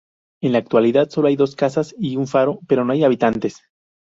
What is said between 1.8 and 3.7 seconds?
y un faro, pero no hay habitantes.